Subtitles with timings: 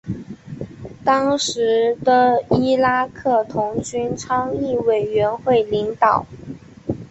[1.05, 6.25] 当时的伊拉克童军倡议委员会领导。